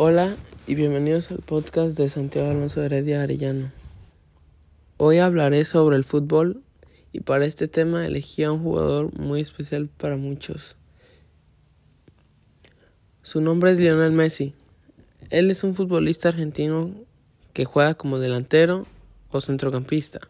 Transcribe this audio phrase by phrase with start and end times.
[0.00, 0.36] Hola
[0.68, 3.72] y bienvenidos al podcast de Santiago Alonso Heredia Arellano.
[4.96, 6.62] Hoy hablaré sobre el fútbol
[7.10, 10.76] y para este tema elegí a un jugador muy especial para muchos.
[13.24, 14.54] Su nombre es Lionel Messi.
[15.30, 16.94] Él es un futbolista argentino
[17.52, 18.86] que juega como delantero
[19.32, 20.20] o centrocampista.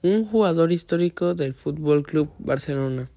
[0.00, 3.10] Un jugador histórico del Fútbol Club Barcelona.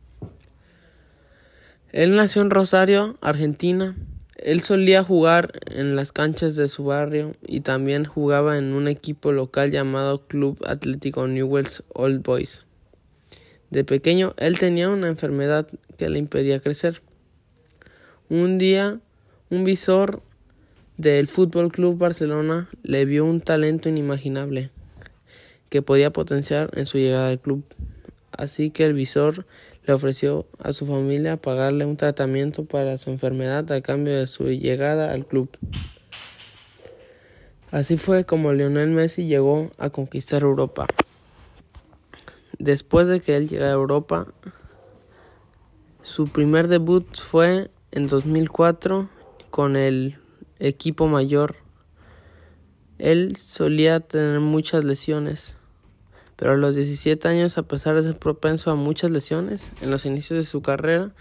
[1.93, 3.95] Él nació en Rosario, Argentina,
[4.43, 9.31] él solía jugar en las canchas de su barrio y también jugaba en un equipo
[9.31, 12.65] local llamado Club Atlético Newell's Old Boys.
[13.69, 17.01] De pequeño él tenía una enfermedad que le impedía crecer.
[18.29, 18.99] Un día
[19.49, 20.21] un visor
[20.97, 24.71] del Fútbol Club Barcelona le vio un talento inimaginable
[25.69, 27.63] que podía potenciar en su llegada al club.
[28.37, 29.45] Así que el visor
[29.85, 34.45] le ofreció a su familia pagarle un tratamiento para su enfermedad a cambio de su
[34.49, 35.49] llegada al club.
[37.71, 40.87] Así fue como Lionel Messi llegó a conquistar Europa.
[42.59, 44.27] Después de que él llegara a Europa,
[46.01, 49.09] su primer debut fue en 2004
[49.49, 50.17] con el
[50.59, 51.55] equipo mayor.
[52.99, 55.57] Él solía tener muchas lesiones
[56.35, 60.05] pero a los 17 años, a pesar de ser propenso a muchas lesiones, en los
[60.05, 61.11] inicios de su carrera,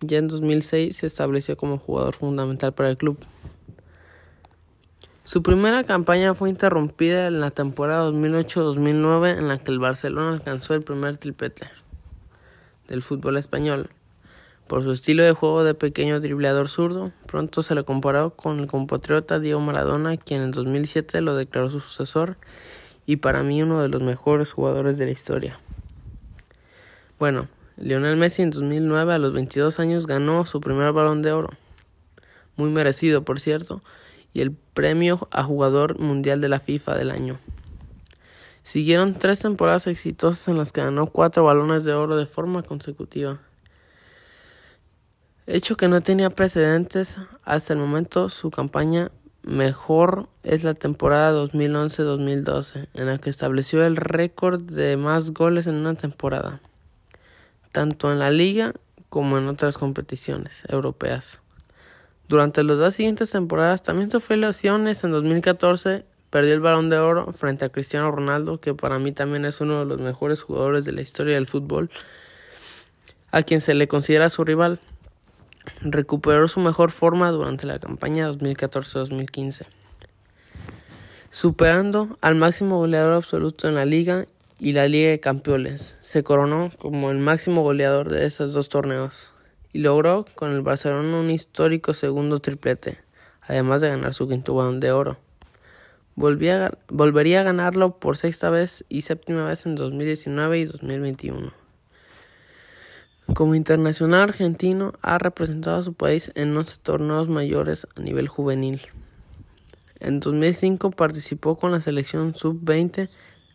[0.00, 3.18] ya en 2006 se estableció como jugador fundamental para el club.
[5.24, 10.74] Su primera campaña fue interrumpida en la temporada 2008-2009 en la que el Barcelona alcanzó
[10.74, 11.68] el primer triplete
[12.88, 13.90] del fútbol español.
[14.66, 18.66] Por su estilo de juego de pequeño dribleador zurdo, pronto se le comparó con el
[18.66, 22.36] compatriota Diego Maradona, quien en 2007 lo declaró su sucesor
[23.06, 25.58] y para mí uno de los mejores jugadores de la historia.
[27.18, 31.50] Bueno, Lionel Messi en 2009 a los 22 años ganó su primer balón de oro,
[32.56, 33.82] muy merecido por cierto,
[34.32, 37.38] y el premio a jugador mundial de la FIFA del año.
[38.62, 43.40] Siguieron tres temporadas exitosas en las que ganó cuatro balones de oro de forma consecutiva.
[45.46, 49.10] Hecho que no tenía precedentes hasta el momento, su campaña
[49.42, 55.74] mejor es la temporada 2011-2012, en la que estableció el récord de más goles en
[55.74, 56.60] una temporada,
[57.72, 58.72] tanto en la liga
[59.08, 61.40] como en otras competiciones europeas.
[62.28, 65.04] Durante las dos siguientes temporadas también sufrió lesiones.
[65.04, 69.44] En 2014 perdió el balón de oro frente a Cristiano Ronaldo, que para mí también
[69.44, 71.90] es uno de los mejores jugadores de la historia del fútbol,
[73.32, 74.80] a quien se le considera su rival
[75.80, 79.66] recuperó su mejor forma durante la campaña 2014-2015,
[81.30, 84.26] superando al máximo goleador absoluto en la liga
[84.58, 85.96] y la Liga de Campeones.
[86.00, 89.32] Se coronó como el máximo goleador de estos dos torneos
[89.72, 92.98] y logró con el Barcelona un histórico segundo triplete,
[93.40, 95.18] además de ganar su quinto balón de oro.
[96.14, 101.61] volvería a ganarlo por sexta vez y séptima vez en 2019 y 2021.
[103.34, 108.82] Como internacional argentino, ha representado a su país en 11 torneos mayores a nivel juvenil.
[110.00, 113.08] En 2005 participó con la selección sub-20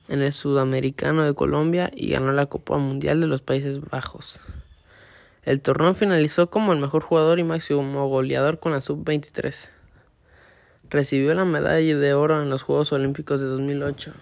[0.08, 4.40] en el Sudamericano de Colombia y ganó la Copa Mundial de los Países Bajos.
[5.44, 9.70] El torneo finalizó como el mejor jugador y máximo goleador con la sub-23.
[10.90, 14.14] Recibió la medalla de oro en los Juegos Olímpicos de 2008.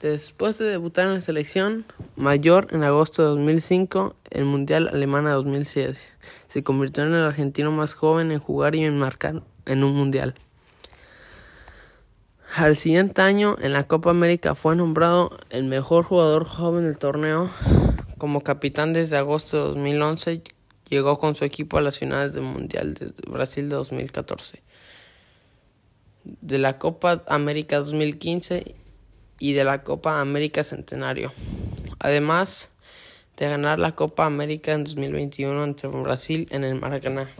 [0.00, 6.12] Después de debutar en la selección mayor en agosto de 2005, el Mundial Alemana 2006,
[6.48, 10.34] se convirtió en el argentino más joven en jugar y en marcar en un Mundial.
[12.56, 17.50] Al siguiente año, en la Copa América, fue nombrado el mejor jugador joven del torneo.
[18.18, 20.42] Como capitán desde agosto de 2011,
[20.88, 24.62] llegó con su equipo a las finales del Mundial de Brasil de 2014.
[26.22, 28.74] De la Copa América 2015
[29.38, 31.32] y de la Copa América Centenario.
[31.98, 32.70] Además
[33.36, 37.30] de ganar la Copa América en 2021 ante Brasil en el Maracaná.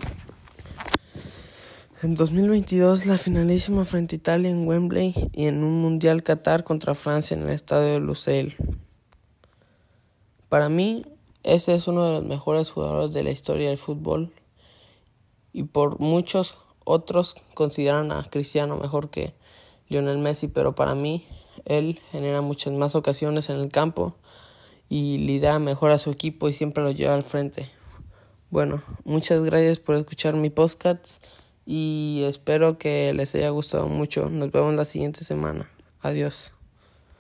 [2.03, 6.95] En 2022 la finalísima frente a Italia en Wembley y en un Mundial Qatar contra
[6.95, 8.57] Francia en el estadio de Lusail.
[10.49, 11.07] Para mí,
[11.43, 14.33] ese es uno de los mejores jugadores de la historia del fútbol
[15.53, 19.35] y por muchos otros consideran a Cristiano mejor que
[19.89, 21.27] Lionel Messi, pero para mí
[21.65, 24.17] él genera muchas más ocasiones en el campo
[24.95, 27.69] y lidera mejor a su equipo y siempre lo lleva al frente.
[28.51, 31.21] Bueno, muchas gracias por escuchar mi podcast
[31.67, 34.31] y espero que les haya gustado mucho.
[34.31, 35.69] Nos vemos la siguiente semana.
[36.01, 36.53] Adiós.